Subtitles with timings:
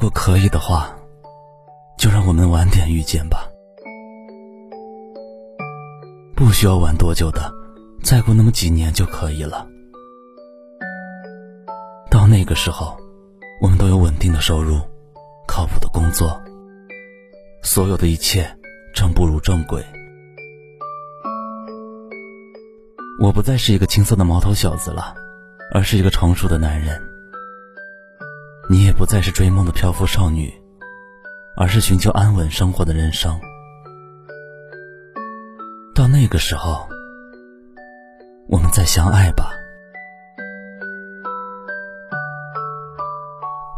[0.00, 0.96] 如果可以的话，
[1.98, 3.46] 就让我们晚点遇见吧。
[6.34, 7.52] 不需要晚多久的，
[8.02, 9.66] 再过那么几年就可以了。
[12.10, 12.96] 到那个时候，
[13.60, 14.80] 我们都有稳定的收入，
[15.46, 16.40] 靠谱的工作，
[17.62, 18.50] 所有的一切
[18.94, 19.84] 正步入正轨。
[23.22, 25.14] 我不再是一个青涩的毛头小子了，
[25.74, 26.98] 而是一个成熟的男人。
[28.70, 30.54] 你也不再是追梦的漂浮少女，
[31.56, 33.36] 而是寻求安稳生活的人生。
[35.92, 36.88] 到那个时候，
[38.46, 39.50] 我们再相爱吧。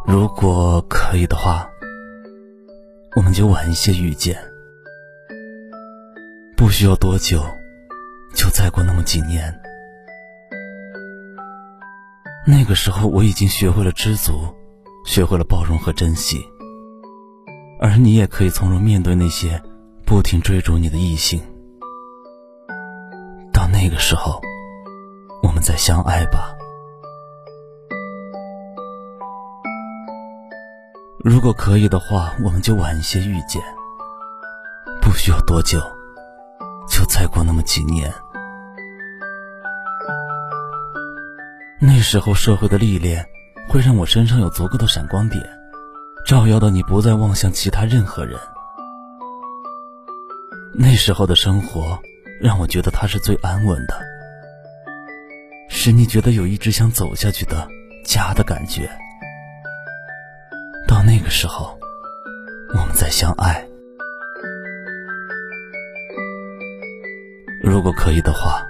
[0.04, 1.70] 如果可以的话，
[3.16, 4.38] 我们就晚一些遇见。
[6.54, 7.42] 不需要多久，
[8.34, 9.58] 就再过那么几年。
[12.46, 14.54] 那个时候，我已经学会了知足。
[15.04, 16.48] 学会了包容和珍惜，
[17.80, 19.60] 而你也可以从容面对那些
[20.06, 21.40] 不停追逐你的异性。
[23.52, 24.40] 到那个时候，
[25.42, 26.56] 我们再相爱吧。
[31.18, 33.62] 如果可以的话，我们就晚一些遇见。
[35.00, 35.80] 不需要多久，
[36.88, 38.12] 就再过那么几年。
[41.80, 43.26] 那时候社会的历练。
[43.72, 45.42] 会让我身上有足够的闪光点，
[46.26, 48.38] 照耀到你不再望向其他任何人。
[50.74, 51.98] 那时候的生活
[52.38, 53.98] 让我觉得它是最安稳的，
[55.70, 57.66] 使你觉得有一直想走下去的
[58.04, 58.90] 家的感觉。
[60.86, 61.78] 到那个时候，
[62.74, 63.66] 我们再相爱。
[67.64, 68.66] 如果可以的话，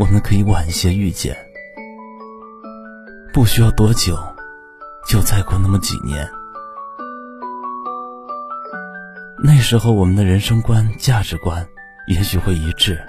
[0.00, 1.36] 我们可以晚些遇见。
[3.40, 4.18] 不需要多久，
[5.08, 6.28] 就再过那么几年。
[9.42, 11.66] 那时候，我们的人生观、价值观
[12.06, 13.02] 也许会一致，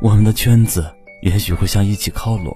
[0.00, 2.52] 我们的圈子也许会向一起靠拢。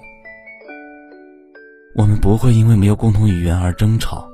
[1.95, 4.29] 我们不会因为没有共同语言而争吵，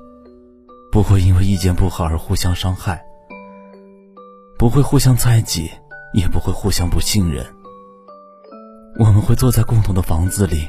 [0.90, 3.04] 不会因为意见不合而互相伤害，
[4.58, 5.70] 不会互相猜忌，
[6.14, 7.44] 也不会互相不信任。
[8.98, 10.66] 我们会坐在共同的房子里。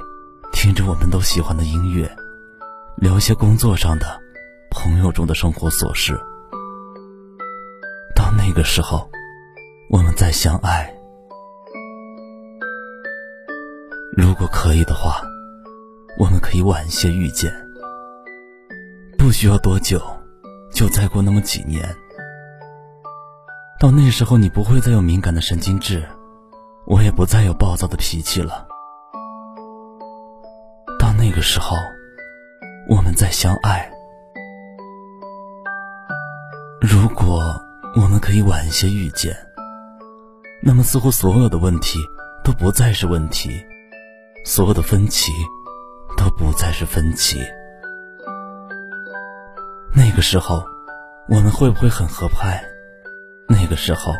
[0.54, 2.10] 听着我们都喜欢的音乐，
[2.96, 4.22] 聊些工作上的、
[4.72, 6.18] 朋友中的生活琐事。
[8.16, 9.10] 到那个时候，
[9.90, 10.90] 我们再相爱。
[14.16, 15.22] 如果可以的话，
[16.18, 17.52] 我们可以晚些遇见。
[19.18, 20.02] 不需要多久，
[20.72, 21.94] 就再过那么几年。
[23.82, 26.08] 到那时候，你不会再有敏感的神经质，
[26.86, 28.68] 我也不再有暴躁的脾气了。
[31.34, 31.76] 那个时候，
[32.88, 33.92] 我们再相爱。
[36.80, 37.42] 如果
[37.96, 39.36] 我们可以晚一些遇见，
[40.62, 41.98] 那么似乎所有的问题
[42.44, 43.50] 都不再是问题，
[44.46, 45.32] 所有的分歧
[46.16, 47.40] 都不再是分歧。
[49.92, 50.64] 那个时候，
[51.28, 52.64] 我们会不会很合拍？
[53.50, 54.14] 那个时候，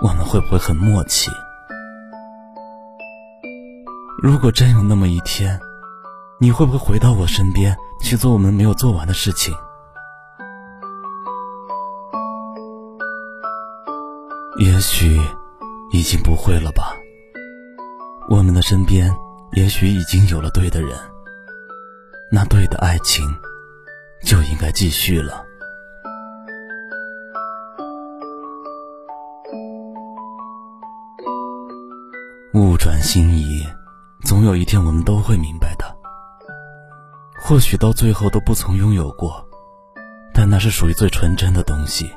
[0.00, 1.32] 我们会不会很默契？
[4.22, 5.60] 如果真有那么一天，
[6.38, 9.54] 你会不会回到我身边去做我们没有做完的事情？
[14.58, 15.18] 也许
[15.92, 16.94] 已经不会了吧。
[18.28, 19.14] 我们的身边
[19.52, 20.98] 也许已经有了对的人，
[22.30, 23.24] 那对的爱情
[24.22, 25.44] 就应该继续了。
[32.54, 33.66] 物转星移，
[34.24, 35.75] 总有一天我们都会明白。
[37.48, 39.48] 或许到最后都不曾拥有过，
[40.34, 42.10] 但那是属于最纯真的东西。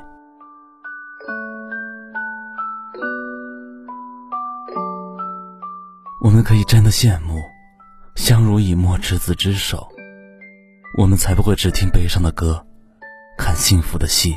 [6.20, 7.40] 我们可以真的羡慕，
[8.16, 9.88] 相濡以沫，执子之手，
[10.98, 12.66] 我们才不会只听悲伤的歌，
[13.38, 14.34] 看幸福的戏。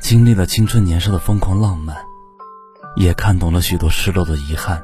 [0.00, 1.96] 经历了青春年少的疯狂浪漫，
[2.94, 4.80] 也看懂了许多失落的遗憾。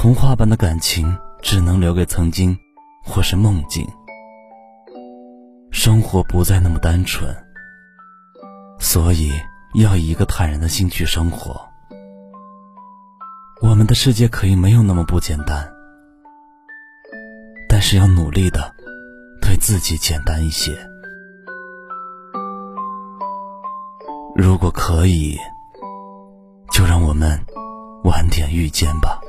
[0.00, 2.58] 童话般的感情只能留给曾经，
[3.04, 3.86] 或是梦境。
[5.70, 7.36] 生活不再那么单纯，
[8.78, 9.30] 所以
[9.74, 11.68] 要以一个坦然的心去生活。
[13.60, 15.70] 我们的世界可以没有那么不简单，
[17.68, 18.74] 但是要努力的
[19.42, 20.72] 对自己简单一些。
[24.34, 25.36] 如果可以，
[26.72, 27.38] 就让我们
[28.04, 29.20] 晚点遇见吧。